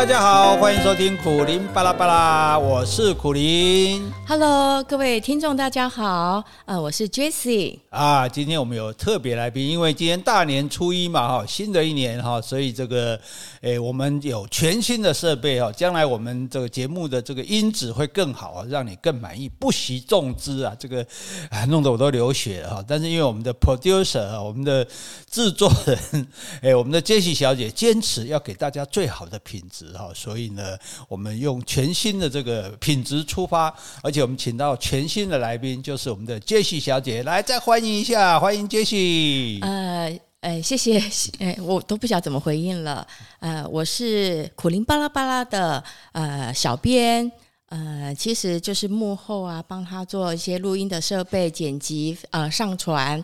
[0.00, 4.10] 大家好，欢迎收听苦林巴拉巴拉，我是苦林。
[4.26, 7.80] Hello，各位听众，大家好，呃，我是 Jessie。
[7.90, 13.20] 啊，今天我们有特别来宾，因为今天大年初一嘛，哈，新的一年哈，所以这个，
[13.60, 21.06] 诶，我们有全新的设备哈，将来我们这个节目的这个音质会更好啊，让你更满意，不惜重资啊，这个
[21.50, 22.84] 啊，弄得我都流血了哈。
[22.88, 24.86] 但是因为我们的 producer 啊，我们的
[25.30, 26.26] 制作人，
[26.62, 30.76] 诶，我们的 Jessie 小姐坚持要给大家最好的品质哈，所以呢，
[31.08, 39.58] 我们用全新的这个品质出发，而且我们请到全新的来宾，就是我们的杰西小姐，来再欢迎一下，欢迎杰西。
[39.62, 40.98] 呃，哎，谢谢，
[41.38, 43.06] 哎，我都不晓得怎么回应了。
[43.40, 47.30] 呃，我是苦灵巴拉巴拉的呃小编，
[47.68, 53.22] 呃，其实就是幕后啊，帮他做一些录音的设备剪辑，呃，上传。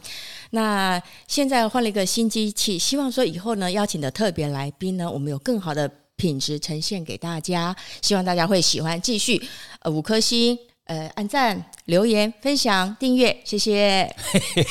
[0.50, 9.40] 那现在换了一个新机器，希望说以后呢，邀请的特别来宾呢，我们有更好的品质呈现给大家，希望大家会喜欢，继续
[9.80, 14.08] 呃五颗星，呃按赞、留言、分享、订阅，谢谢。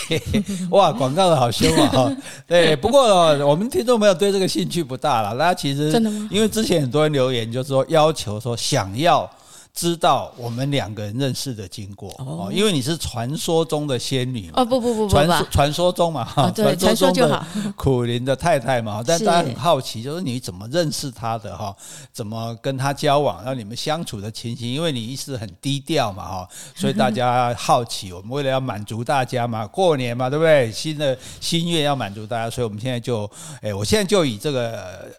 [0.71, 1.87] 哇，广告的好凶啊！
[1.89, 3.03] 哈，对，不过
[3.47, 6.27] 我们听众朋友对这个兴趣不大了，那其实真的吗？
[6.31, 9.29] 因为之前很多人留言就是说要求说想要。
[9.75, 17.45] 知道我们两个人认识的经过哦，因为你是传说中的仙女哦，不不不不，传说传说中嘛哈，传说就好。
[17.75, 21.75] 苦林的太太嘛， 但大家很好奇，就是你怎么认识她的哈？
[22.13, 23.35] 怎么跟她交往？
[23.39, 28.13] 然后你们相处的情形，因为你一直很低调嘛哈， 所以大家好奇。
[28.13, 30.71] 我们为了要满足大家嘛，过年嘛，对不对？
[30.71, 33.29] 新的心愿要满足大家，所以我们现在就，
[33.61, 35.11] 哎，我现在就以这个。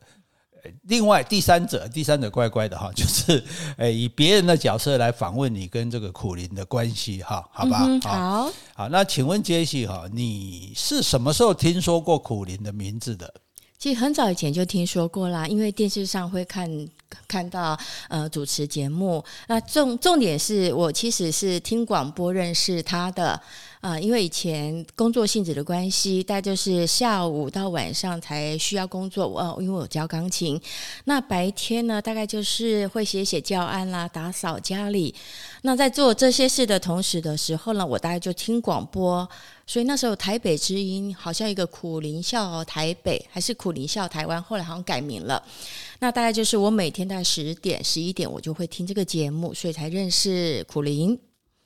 [0.83, 3.43] 另外，第三者，第三者乖乖的哈， 就是
[3.77, 7.85] 诶，以别人的角色来访问你跟这个苦林的关系哈，好吧？
[7.87, 13.33] 嗯、好，好，那请问杰西哈，你是什么时候听说过苦林的名字的？
[13.79, 16.69] 其实很早以前就听说过啦，因为电视上会看
[17.29, 17.79] 看到
[18.09, 19.23] 呃主持节目。
[19.49, 23.41] 那重重点是我其实是听广播认识他的。
[23.87, 29.29] 啊、因为以前工作性质的关系，大概就是下午到晚上才需要工作。
[29.29, 30.61] 我、因为我教钢琴，
[31.05, 35.15] 那白天呢，大概就是会写写教案啦，打扫家里。
[35.63, 39.29] 那在做这些事的同时的时候呢，我大概就听广播。
[39.69, 45.41] 所以那时候台北之音好像一个苦林笑台北，还是苦林笑台湾，后来好像改名了。
[46.01, 51.17] 那大概就是我每天大概十点、十一点，我就会听这个节目，所以才认识苦林。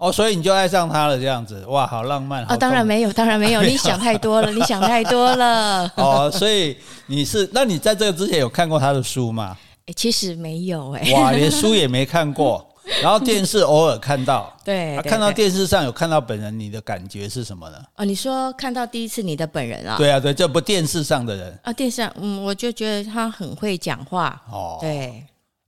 [0.01, 2.43] 哦，所以你就爱上他了，这样子哇，好浪漫。
[2.47, 5.93] 哦，当然没有，当然 没有，你想太多了，你想太多了。
[5.97, 6.75] 哦，所以
[7.07, 9.55] 你是，那你在这个之前有看过他的书吗？
[9.85, 11.13] 诶，其实没有诶。
[11.13, 12.67] 哇，连书也没看过，
[13.03, 14.51] 然后电视偶尔看到。
[14.65, 17.77] 对，啊，看到电视上有看到本人，你的感觉是什么呢？
[17.97, 19.97] 哦，你说看到第一次你的本人啊？
[19.99, 24.41] 对啊，对，这不电视上的人啊，电视上，嗯，我就觉得他很会讲话。
[24.51, 25.23] 哦，对。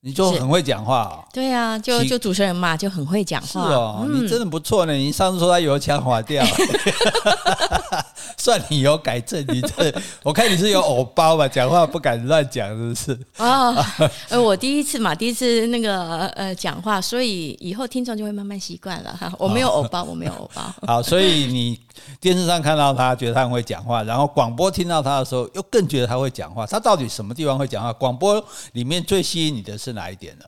[0.05, 3.47] 你就很会讲话哦，对啊，就就主持人嘛，就很会讲话。
[3.47, 4.93] 是哦，你真的不错呢。
[4.93, 6.45] 你上次说他油腔滑调，
[8.45, 9.41] 算你有改正。
[9.49, 9.95] 你这，
[10.25, 11.47] 我看你是有偶包吧？
[11.47, 13.19] 讲话不敢乱讲，是不是？
[13.39, 13.73] 哦，
[14.29, 19.33] 呃，我第一次嘛，第一次那个呃讲话，所以以后听众就会慢慢习惯了哈。
[19.39, 20.75] 我没有偶包，我没有偶包。
[20.89, 21.79] 好，所以你
[22.21, 26.67] 电视上看到他，觉得他很会讲话，然后广播听到他的时候，又更觉得他会讲话。
[26.67, 27.93] 他到底什么地方会讲话？
[27.93, 30.45] 广播里面最吸引你的是哪一点呢？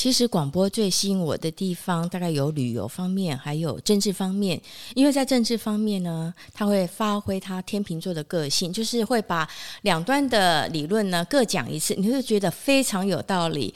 [0.00, 4.58] 其实广播最吸引我的地方，大概有旅游方面，还有政治方面。
[4.94, 9.46] 因为在政治方面呢，他会发挥他天秤座的个性，就是会把
[9.82, 13.74] 两端的理论呢各讲一次，你会觉得非常有道理。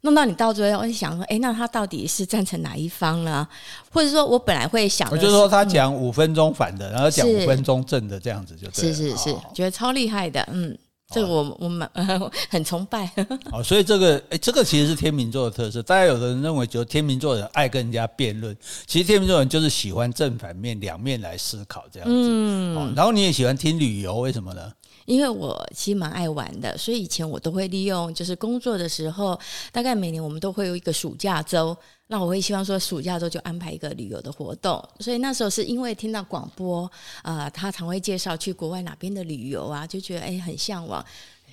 [0.00, 3.46] 弄到你到最后，我就想说，哎，那他到底是赞成哪一方呢？
[3.92, 8.94] 或者说我本来会想，我就说他讲五分钟反的，嗯、然后讲五分钟正的，这样子就对了。
[8.94, 10.78] 是是是，哦、觉得超厉害的，嗯。
[11.10, 13.10] 这个我我蛮、呃、很崇拜。
[13.50, 15.82] 哦，所以这个诶，这个其实是天秤座的特色。
[15.82, 18.54] 大家有的人认为，就天秤座人爱跟人家辩论，
[18.86, 22.14] 其实天秤座人就是喜欢正反面两面来思考这样子。
[22.14, 24.70] 嗯、哦，然后你也喜欢听旅游，为什么呢？
[25.06, 29.40] 因为我其实蛮爱玩的，所以以前我都会利用，就是工作的时候，
[29.72, 31.74] 大概每年我们都会有一个暑假周，
[32.10, 34.82] 那我会希望说暑假周就安排一个旅游的活动。
[34.98, 36.90] 所以那时候是因为听到广播，
[37.22, 41.04] 啊、呃，他常会介绍去国外哪边的旅游啊，就觉得哎很向往，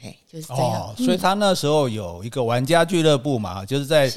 [0.02, 0.82] 哎就是这样。
[0.82, 4.10] 哦，所以他那时候有一个玩家俱乐部嘛，就是在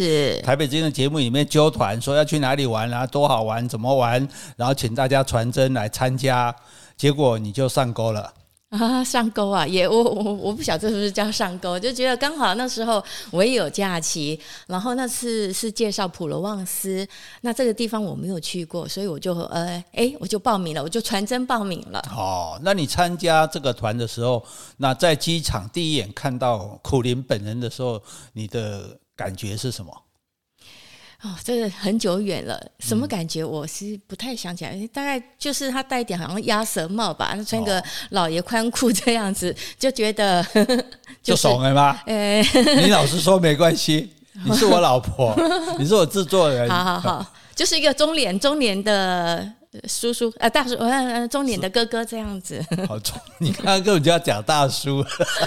[0.43, 6.55] 台北之音的节目里面揪团，说要去哪里玩啊，多好玩，怎么玩，然后请大家传真来参加，
[6.97, 8.33] 结果你就上钩了。
[8.71, 17.09] 啊，上钩啊，也我我我不晓得是不是叫上钩，就觉得刚好那时候我也有假期，然后那次是介绍普罗旺斯，
[17.41, 21.99] 那这个地方我没有去过，所以我就呃哎我就报名了，我就传真报名了。
[22.15, 24.45] 哦，那你参加这个团的时候，
[24.77, 28.03] 那在机场第一眼看到苦林本人的时候，
[28.35, 29.91] 你的感觉是什么？
[31.23, 33.45] 哦，真的很久远了，什么感觉？
[33.45, 40.87] 我是不太想起来，嗯、大概就是他戴一点好像鸭舌帽吧，穿个老爷宽裤这样子，就觉得、 就是、
[41.23, 42.01] 就怂了吗？
[42.07, 42.41] 哎，
[42.83, 44.13] 你老实说没关系，
[44.45, 45.35] 你是我老婆，
[45.79, 49.55] 你是我制作人，好好好，就是一个中年中年的。
[49.87, 52.65] 叔叔，呃，大叔，呃，中年的哥哥这样子。
[52.89, 52.97] 好，
[53.39, 55.05] 你刚刚根本就要讲大叔，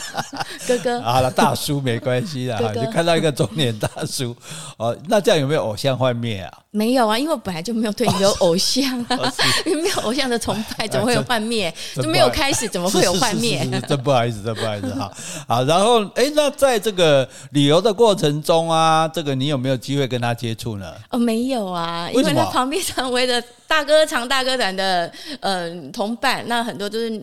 [0.67, 1.01] 哥哥。
[1.01, 4.35] 好了，大叔没关系啦，哥哥就看到一个中年大叔。
[4.77, 6.57] 哦，那这样有没有偶像幻灭啊？
[6.69, 9.33] 没有啊，因为我本来就没有对你有偶像啊，
[9.65, 11.73] 因为没有偶像的崇拜，怎么会有幻灭？
[11.95, 13.67] 就没有开始，怎么会有幻灭？
[13.87, 15.11] 真不好意思，真不好意思哈。
[15.47, 20.93] 好，然后，哎，那在这个旅游的过程中啊，这个你有没有机会跟他接触呢？
[21.09, 23.43] 哦，没有啊，因为他旁边常围着。
[23.71, 25.09] 大哥长大哥团的
[25.39, 27.17] 呃同伴，那很多都是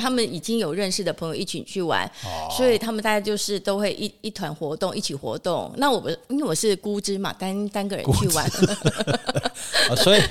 [0.00, 5.72] 他们已经有认识的朋友一起去玩，哦、所以他们大家就是都会一一团活动，一起活动。
[5.76, 8.50] 那我们因为我是孤枝嘛，单单个人去玩，
[9.88, 10.22] 哦、所以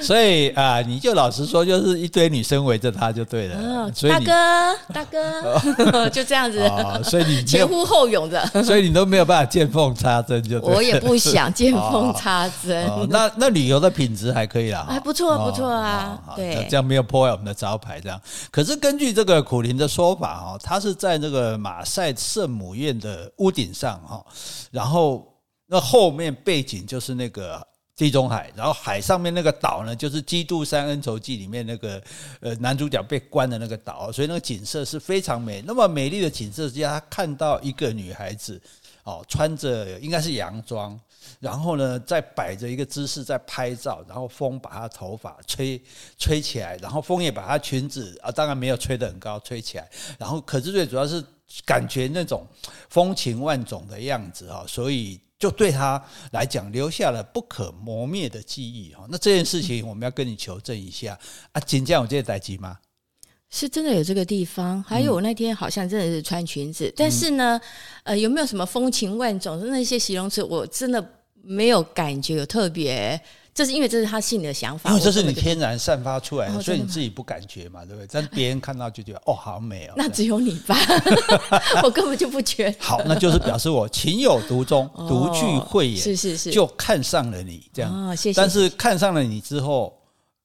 [0.00, 3.56] 所以啊、呃，你就老实说，就是一堆女生围着他就对了。
[3.58, 10.58] 哦、所以大哥 大哥 就这样子，哦、所以你前呼后拥的，所以你都没有办法见缝插针，就。
[10.60, 12.90] 我也不想见缝插针。
[13.10, 15.12] 那那旅游的品质还可以啦，还不。
[15.18, 18.00] 错不错啊，哦、对，这样没有破坏我们的招牌。
[18.00, 18.20] 这样，
[18.52, 24.24] 可是根据这个苦林的说法哦，他是在那个马赛圣母院的屋顶上哈，
[24.70, 25.26] 然后
[25.66, 27.60] 那后面背景就是那个
[27.98, 32.00] 地中海，然后海上面那个岛呢，就是《基督山恩仇记》里面那个
[32.38, 35.60] 呃男主角被关的那个岛，所以那个景色是非常美。
[35.66, 38.62] 那么美丽的景色之下，他看到一个女孩子
[39.02, 40.98] 哦，穿着应该是洋装。
[41.40, 45.80] 然后呢，再摆着一个姿势在拍照，然后风把她头发吹
[46.16, 49.88] 吹起来，然后风也把她裙子啊，当然没有吹得很高，吹起来。
[50.18, 51.22] 然后可是最主要是
[51.66, 52.46] 感觉那种
[52.88, 56.02] 风情万种的样子哈，所以就对他
[56.32, 59.06] 来讲留下了不可磨灭的记忆哈。
[59.08, 61.18] 那这件事情我们要跟你求证一下
[61.52, 62.78] 啊，锦江有这个代志吗？
[63.50, 67.60] 是真的有这个地方，还有我那天好像真的是穿裙子，但是呢，
[68.02, 69.66] 呃，有没有什么风情万种？
[69.68, 71.14] 那些形容词我真的。
[71.40, 73.18] 没有感觉有特别，
[73.58, 78.08] 这是因为这是他心里的想法，因为这是你天然散发出来的，所以你自己不感觉嘛，对不对？
[78.08, 79.94] 但别人看到就觉得哦，好美哦。
[79.98, 80.76] 那只有你吧，
[81.82, 82.76] 我根本就不觉得。
[82.78, 88.10] 好，那就是表示我情有独钟，独具慧眼，是是是，就看上了你这样。
[88.10, 88.40] 哦，谢谢。
[88.40, 89.92] 但是看上了你之后，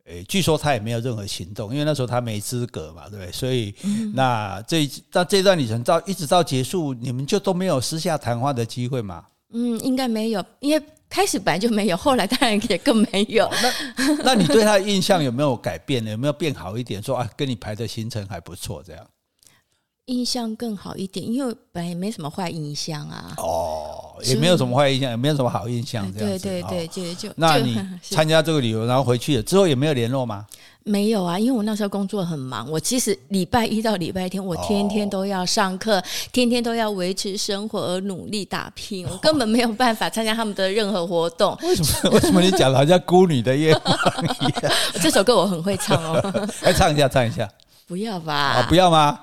[0.05, 3.31] 诶，据说他也没有任何行动，因为那时候他没资格嘛，对不对？
[3.31, 3.75] 所以
[4.15, 9.23] 那这那这段旅程到一直到结束，你们就都没有私下谈话的机会吗？
[9.53, 13.49] 嗯，应该没有，因为开始本来就没有，后来当然也更没有。
[13.61, 16.11] 那 那你对他的印象有没有改变呢？
[16.11, 17.01] 有没有变好一点？
[17.01, 19.05] 说啊，跟你排的行程还不错，这样。
[20.07, 23.33] 印象更好一点，因为本来也没什么坏印象啊。
[23.37, 26.43] 哦，也没有什么坏印象，也没有什么好印象，这样子。
[26.43, 27.33] 对对对，就就。
[27.37, 30.45] 那你 参加这个旅游，然后回去了之后，也没有联络吗？
[30.83, 32.69] 没有啊，因为我那时候工作很忙。
[32.69, 41.57] 我其实礼拜一到礼拜天，我天天都要上课，哦、天天都要维持生活而努力打拼， 我根本没有办法参加他们的任何活动。
[41.61, 42.11] 为什么？
[42.11, 44.73] 为什么你讲的好像孤女的愿望一样？
[45.01, 46.21] 这首歌我很会唱哦，
[46.63, 47.49] 来唱一下，唱一下。
[47.93, 48.33] 不要吧？
[48.33, 49.19] 啊不要吗？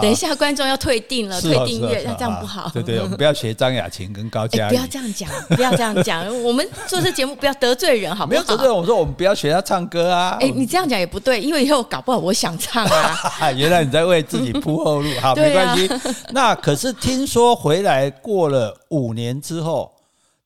[0.00, 2.70] 等一下，观众要退订了，退订阅，那这样不好。
[2.72, 4.66] 对对，我们不要学张雅琴跟高嘉。
[4.70, 6.24] 不要这样讲，不要这样讲。
[6.42, 8.30] 我们做这节目不要得罪人，好不好？
[8.30, 10.38] 没有得罪人，我说我们不要学他唱歌啊。
[10.40, 13.52] 哎，你这样讲也不对，因为以后搞不好我想唱啊。
[13.54, 15.86] 原来你在为自己铺后路，好， 没关系。
[16.30, 19.92] 那可是听说回来过了五年之后。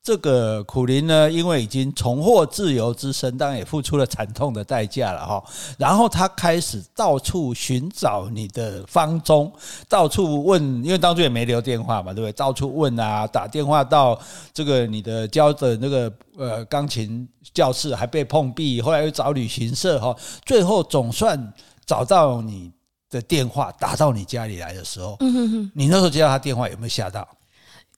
[0.03, 5.41] 这个苦林呢，因为已经重获自由之身，当然也付出了惨痛的代价了哈。
[5.79, 9.53] 然后他开始到处寻找你的芳踪，
[9.89, 12.33] 到处问，因为当初也没留电话嘛，对不对？
[12.33, 14.19] 到处问啊，打电话到
[14.53, 18.83] 这个你的教的那个呃钢琴教室，还被碰壁。
[18.83, 21.53] 后来又找旅行社哈，最后总算
[21.87, 22.73] 找到你
[23.09, 27.29] 的电话，打到你家里来的时候，嗯哼哼，你那时候接到他电话有没有吓到？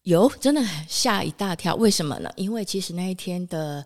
[0.04, 1.75] 有，真的吓一大跳。
[1.76, 2.30] 为什么呢？
[2.37, 3.82] 因为其实那一天的，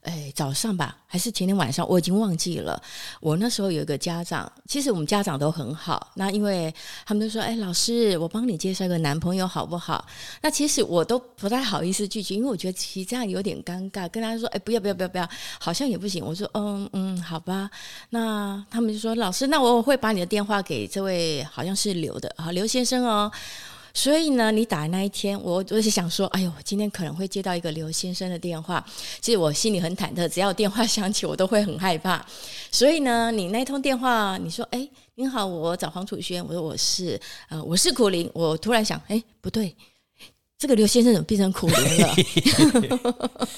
[0.00, 2.82] 哎，早上吧，还是前天晚上，我已经忘记了。
[3.20, 6.10] 我那时候有一个家长，其实我们家长都很好。
[6.14, 10.06] 那因为他们都说：“哎，老师，我帮你介绍一个男朋友好不好？”
[10.40, 14.08] 那其实我都不太好意思拒绝，因为我觉得其实这样有点尴尬。
[14.08, 15.28] 跟他说：“哎，不要不要不要不要，
[15.60, 17.70] 好像也不行。”我说：“嗯嗯，好吧。”
[18.08, 23.30] 那他们就说：“老师，那我会把你的电话给这位好像是刘的好，刘先生哦。”
[23.94, 28.84] 所以呢，你打的那一天，我我是想说，哎呦，今天可能会接到一个刘先生的电话。
[29.20, 32.24] 其实我心里很忐忑，只要电话响起，我都会很害怕。
[32.70, 36.44] 所以呢，你那通电话，你说，哎，您好，我找黄楚轩。
[36.46, 38.30] 我说我是，呃，我是苦苓。
[38.34, 39.74] 我突然想，哎，不对。
[40.58, 42.16] 这个刘先生怎么变成苦人了？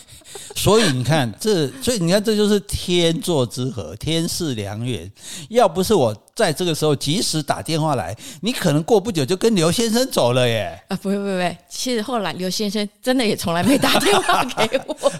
[0.55, 5.11] 所以你看，这所以你看，这就是天作之合，天赐良缘。
[5.49, 10.79] 要不是我在这个时候及时打电话来，你可能过不久就跟刘先生走了耶。
[10.89, 15.13] 啊，不会不会不会，其实后来刘先生真的也从来没打电话给我。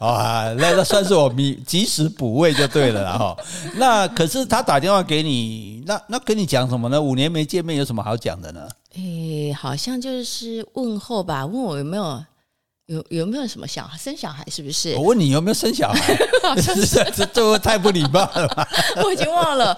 [0.06, 3.36] 啊，那那算是我及及时补位就对了啦哈。
[3.74, 6.98] 那可是他打电话给你，那那跟你讲什么呢？
[7.00, 8.66] 五年没见面，有什么好讲的呢？
[8.96, 12.24] 诶，好像就是问候吧，问我有没有
[12.86, 14.94] 有有没有什么小孩生小孩，是不是？
[14.94, 16.16] 我问你有没有生小孩？
[16.62, 18.68] 这这这太不礼貌了？
[19.02, 19.76] 我已经忘了。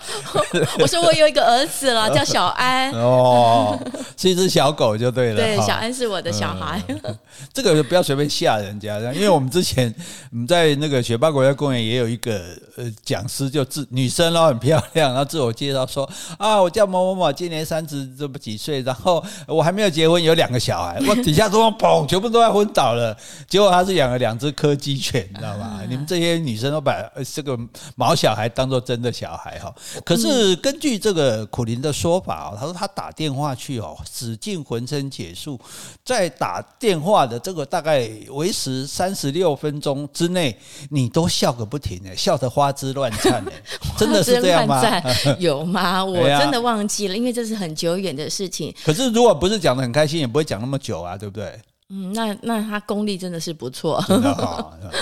[0.79, 2.93] 我说我有一个儿子了，叫小安。
[2.93, 3.81] 哦，
[4.19, 5.37] 是一只小狗就对了。
[5.37, 6.83] 对，小安是我的小孩。
[6.89, 7.19] 嗯、
[7.51, 9.93] 这个不要随便吓人家，因为我们之前
[10.31, 12.39] 我们在那个雪霸国家公园也有一个。
[12.79, 22.98] 呃，讲师就自女生咯，很漂亮，然后自我介绍说啊，我叫某某某，今年三十这么几岁，然后我还没有结婚，有两个小孩，我底下都砰，全部都要昏倒了。
[23.47, 25.81] 结果他是养了两只柯基犬，你知道吗？
[25.91, 26.95] 你们这些女生都把
[27.35, 27.59] 这个
[27.97, 29.75] 毛小孩当做真的小孩哈。
[30.05, 35.61] 可是根据这个苦林的说法，他说他打电话去哦，使尽浑身解数，
[36.05, 40.59] 在打电话的这个大概维持三十六分钟之内，
[40.91, 42.73] 你都笑个不停诶，笑得花。
[42.79, 43.45] 枝乱颤，
[43.99, 44.81] 真的是这样吗？
[45.41, 46.05] 有吗？
[46.05, 48.73] 我真的忘记了，因为这是很久远的事情。
[48.85, 51.61] 可是如果不是讲的很开心，也不会讲那么久啊，对不对？
[51.91, 53.99] 嗯，那那他功力真的是不错，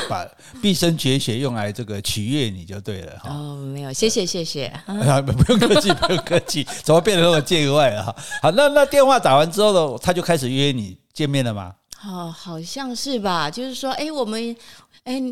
[0.08, 0.26] 把
[0.62, 3.30] 毕生绝学用来这个取悦你就对了哈。
[3.30, 8.16] 哦，没有，谢谢谢谢， 啊、不用客气，不用客气，怎么变得那么见外了哈？
[8.42, 11.74] 好，那那电话打完之后呢，他就开始约你见面了吗？
[12.06, 14.56] 哦，好像是吧，就是说，哎，我们。
[15.04, 15.22] 哎，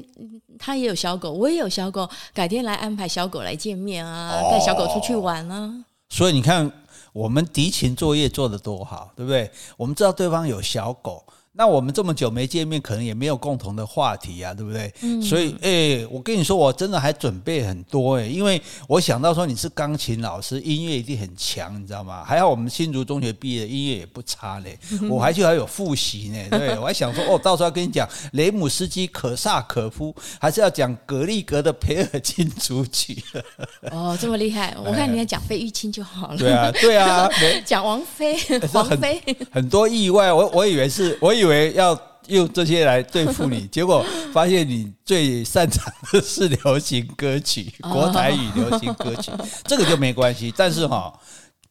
[0.57, 5.85] 他也有小狗，我也有小狗，改天来安排小狗来见面啊，带小狗出去玩啊。
[6.11, 6.71] 所以你看，
[7.13, 9.51] 我们敌情作业做得多好，对不对？
[9.77, 11.27] 我们知道对方有小狗。
[11.57, 14.93] 那我们这么久没见面，可能也没有共同的话题啊，对不对？
[15.03, 22.25] 嗯、所以，哎、欸，我跟你说，我真的还准备很多哎、欸，因为我想到说你是钢琴老师，音乐一定很强，你知道吗？
[22.27, 24.77] 还好我们新竹中学毕业，音乐也不差嘞，
[25.09, 33.23] 我还去还有复习呢，对， 我还想说，哦，到时候要跟你讲雷姆斯基、可萨可夫，还是要讲格里格的培尔金组曲。
[33.93, 34.77] 哦，这么厉害！
[34.85, 36.37] 我看你要讲费玉清就好了。
[36.37, 37.31] 对啊，对啊，
[37.65, 38.37] 讲王菲，
[38.73, 41.44] 王菲很，很多意外，我我以为是，我以。
[41.45, 41.99] 以为要
[42.29, 49.31] 用这些来对付你， 结果发现你最擅长的是流行歌曲，国台语流行歌曲，
[49.65, 50.53] 这个就没关系。
[50.57, 51.13] 但是哈，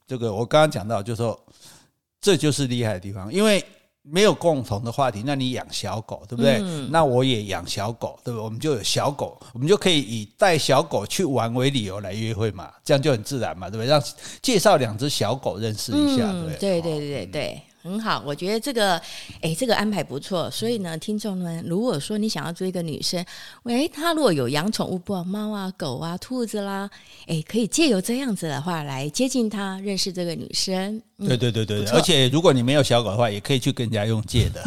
[0.07, 1.39] 这个我刚刚讲到，就是说
[2.21, 3.63] 这就是厉害的地方，因为
[4.03, 5.23] 没有共同的话题。
[5.25, 6.61] 那你养小狗，对不对？
[6.89, 8.43] 那我也养小狗，对不对？
[8.43, 13.87] 我们就有小狗，我们就可以以带小狗去玩为理由来约会嘛，这样就很自然嘛，对不对？
[13.87, 14.01] 让
[14.41, 17.61] 介绍两只小狗认识一下，对对对对对。
[17.83, 18.95] 很好，我觉得这个，
[19.41, 20.49] 哎，这个安排不错。
[20.49, 23.23] 所以呢，听众们，如果说你想要追一个女生，
[23.63, 26.89] 喂，她如果有养宠物，不管猫啊、狗啊、兔子啦，
[27.27, 31.01] 哎，可以借由这样子的话来接近她，认识这个女生。
[31.17, 34.63] 嗯、对对对对，而且如果你没有小狗的话，也可以去跟人家用借的。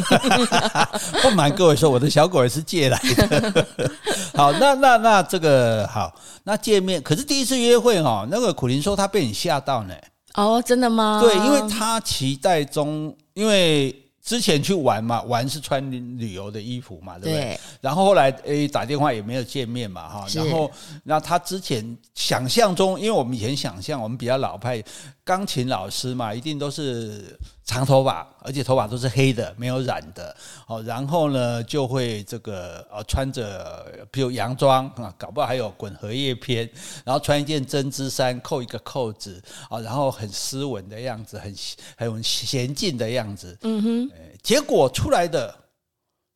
[1.22, 3.66] 不瞒各位说，我的小狗也是借来的。
[4.36, 9.94] 好，那那那这个好，那见面可是第一次约会哈，那个苦苓说他被你吓到呢。
[10.36, 11.20] 哦，真的吗？
[11.20, 17.40] 对，因为他期待中，因为之前去玩嘛，玩是穿旅游的衣服嘛，对不对？
[17.40, 20.26] 对，然后后来诶打电话也没有见面嘛，哈。
[20.34, 20.70] 然后
[21.04, 24.82] 那他之前想象中，因为我们以前想象我们比较老派，
[25.26, 27.38] 钢琴老师嘛，一定都是。
[27.68, 30.34] 长头发，而且头发都是黑的，没有染的。
[30.68, 36.70] 哦，然后呢，就会这个呃，穿着比如洋装啊，搞不好还有滚荷叶边，
[37.04, 41.52] 然后穿一件针织衫，扣一个扣子啊，然后很斯文的样子，很
[41.96, 43.58] 很娴静的样子。
[43.62, 44.10] 嗯哼，
[44.44, 45.52] 结果出来的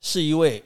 [0.00, 0.62] 是一位。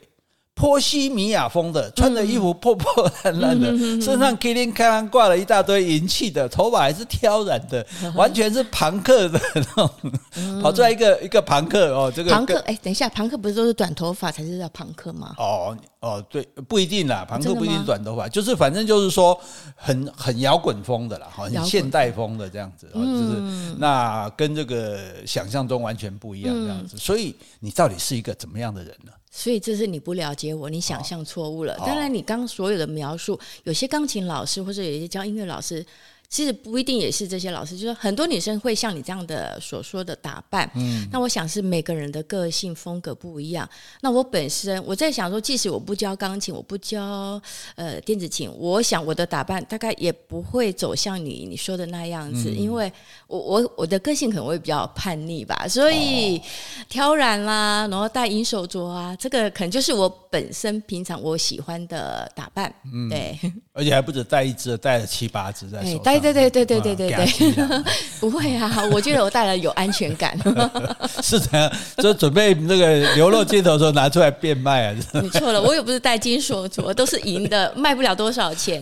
[0.55, 7.85] 波西米亚风的，穿着衣服破破烂烂的，嗯、身上叮叮当当挂了一大堆银器的，头发还是挑染的，
[8.15, 9.89] 完全是朋克的那种，
[10.37, 15.35] 嗯、跑出来一个一个朋克哦，这个朋克哎，等一下，朋克不是都是短头发才是叫朋克吗？
[15.37, 15.77] 哦。
[16.05, 19.35] 哦，对，不一定啦，庞克不一定短头发，就是反正就是说
[19.75, 26.95] 很很摇滚风的啦，好，很现代风的这样子，嗯、就是那跟这个想象中完全不一样这样子。
[26.95, 29.11] 嗯、所以你到底是一个怎么样的人呢？
[29.31, 31.73] 所以这是你不了解我，你想象错误了。
[31.73, 35.83] 哦、当然，你刚刚所有的描述，有些钢琴老师或者有些教音乐老师。
[36.29, 40.69] 其实不一定也是这些老师，就是很多女生会像你这样的所说的打扮。
[40.75, 43.69] 嗯，那我想是每个人的个性风格不一样。
[44.01, 47.41] 那我本身我在想说，即使我不教钢琴，我不教
[47.75, 52.91] 呃电子琴，我想我的打扮大概也不会走向你你说的那样子，嗯、因为
[53.27, 56.41] 我我我的个性可能会比较叛逆吧，所以
[56.89, 62.73] 挑染啦，然后戴银手镯啊，这个可能就是我本身平常我喜欢的打扮。
[62.91, 63.39] 嗯，对，
[63.77, 65.99] 而且还不止带一只，带了七八只在手上。
[65.99, 67.83] 对对对对对对对对，
[68.21, 68.71] 不会啊！
[68.89, 70.33] 我觉得我带了有安全感。
[71.21, 74.95] 是这样，就准备那个流落街头的时候拿出来变卖啊！
[75.21, 78.81] 你错了，我又不是带金锁镯，都是银的，卖不了多少钱。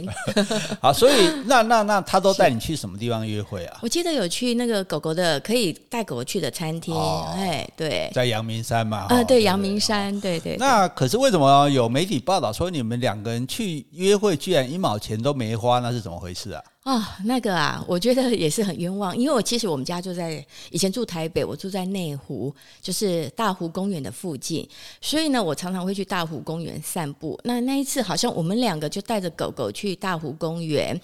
[0.80, 1.14] 好，所以
[1.48, 3.80] 那那那他都带你去什么地方约会啊？
[3.82, 6.96] 我记得有去那个狗狗的可以带狗狗去的餐厅，
[7.36, 9.08] 哎，对，在阳明山嘛。
[9.10, 10.56] 啊，对，阳明山，对对。
[10.58, 15.80] 那可是为什么有媒体报道说你们两个人去约会居然一毛钱都没花？
[15.80, 16.62] 那是怎么回事啊？
[16.84, 24.68] 啊、哦，那个啊，我觉得也是很冤枉，因为我其实我们家住在以前住台北，我住在内湖，就是大湖公园的附近，
[25.00, 27.40] 所以呢，我常常会去大湖公园散步。
[27.46, 31.00] 那那一次好像我们两个就带着狗狗去大湖公园，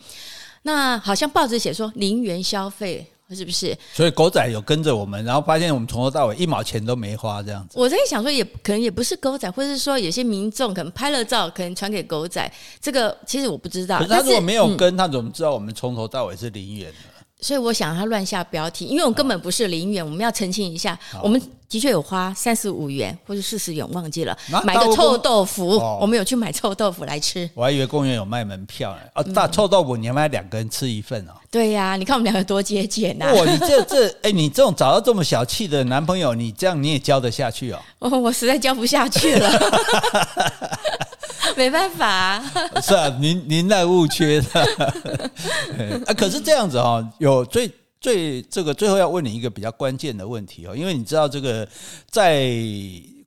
[0.63, 3.07] 那好像报纸写说零元消费。
[3.35, 3.77] 是不是？
[3.93, 7.79] 所以狗仔有跟着我们，然后发现我们从头到尾一毛钱都没花这样子。
[7.79, 12.51] 我在想说，也可能也不是狗仔，或者是说有些民众可能拍了照，可能传给狗仔。
[12.81, 13.99] 这个其实我不知道。
[13.99, 17.18] 可是他如果没有跟，他怎么知道我们从头到尾是零元的？
[17.41, 27.49] 所以我想他乱下标题，因为我们根本不是零元，我们要澄清一下，我们的确有花三十五元或者四十元，忘记了，买个臭豆腐，我们有去买臭豆腐来吃。
[27.53, 28.99] 我还以为公园有卖门票呢。
[29.15, 31.31] 哦，大臭豆腐你要买两个人吃一份哦。
[31.49, 33.33] 对呀，你看我们两个多节俭呐！
[33.33, 37.79] 哇，你这这哎，你这种找到这么小气的男朋友，你这样你也交得下去哦？
[37.99, 39.49] 哦，我实在交不下去了。
[41.55, 42.43] 没办法、啊，
[42.81, 44.61] 是啊，您您那误缺的
[46.07, 46.13] 啊。
[46.13, 51.67] 可是这样子哈，有最最这个最后要问你一个比较关键的问题哦，因为你知道这个
[52.09, 52.53] 在。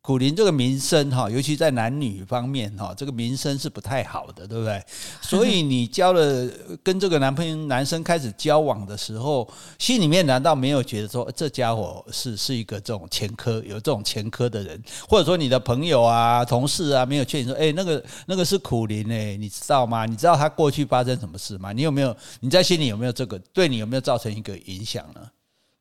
[0.02, 4.84] 苦林这个名声哈，尤其在男女方面哈，这个名声是不太好的，对不对？
[5.22, 6.48] 所以你交了
[6.82, 14.82] 跟这个男朋友男生开始交往的时候，心里面难道没有觉得说这家伙是是一个这种前科，有这种前科的人？
[15.08, 20.04] 或者说你的朋友啊、同事啊，没有劝你说，哎，那个那个是苦林哎，你知道吗？
[20.04, 21.72] 你知道他过去发生什么事吗？
[21.72, 25.20] 你有没有你在心里有没有这个对你有没有造成一个影响呢？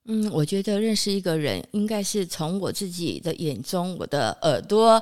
[0.06, 5.00] 嗯，我觉得认识一个人，应该是从我自己的眼中、我的耳朵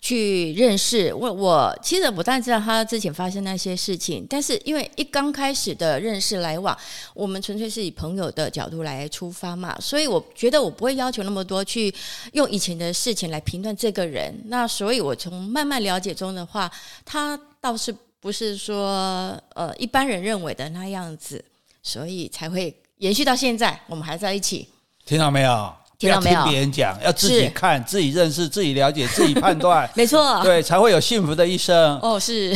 [0.00, 1.14] 去认识。
[1.14, 6.76] 我我其实我当然知道他之前发生那些事情，但是因为一刚开始的认识来往，
[7.14, 11.94] 我们纯粹是以朋友的角度来出发嘛，所以我觉得我不会要求那么多，去
[12.32, 14.34] 用以前的事情来评断这个人。
[14.46, 16.68] 那所以，我从慢慢了解中的话，
[17.04, 21.44] 他倒是不是说呃一般人认为的那样子，
[21.84, 22.76] 所以才会。
[23.00, 24.68] 延续到现在，我们还在一起。
[25.06, 25.74] 听到没有？
[25.98, 26.42] 听到没有？
[26.42, 29.88] 听别人讲，要自己看、自己认识、自己了解、 自己判断。
[29.94, 31.98] 没错，对，才会有幸福的一生。
[32.00, 32.54] 哦，是。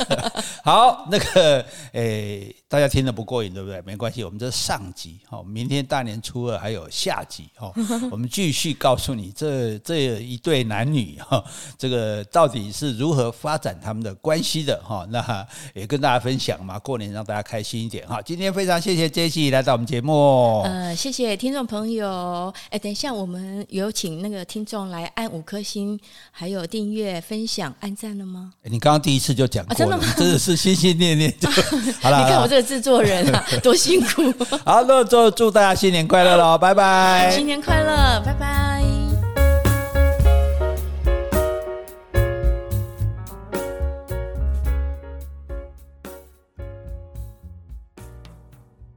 [0.64, 2.54] 好，那个，诶。
[2.74, 3.80] 大家听得不过瘾，对不对？
[3.82, 7.72] 没关系，我们这是上集哈，明天大年初二还有下集哈，
[8.10, 11.44] 我们继续告诉你这这一对男女哈，
[11.78, 15.06] 这个到底是如何发展他们的关系的哈。
[15.08, 18.20] 那也跟大家分享嘛，过年让大家开心一点哈。
[18.20, 22.52] 今天非常谢谢 Jessie 来到我们节目，呃，谢谢听众朋友。
[22.70, 25.96] 哎，等一下，我们有请那个听众来按五颗星，
[26.32, 28.52] 还有订阅、分享、按赞了吗？
[28.64, 30.14] 你刚刚第一次就讲过了，真的吗？
[30.18, 31.48] 真的是心心念念就
[32.00, 32.18] 好了。
[32.18, 32.63] 你看我这个。
[32.64, 34.32] 制作人啊， 多辛苦！
[34.64, 37.30] 好，那就祝大家新年快乐喽，拜拜！
[37.30, 38.93] 新年快乐，拜拜。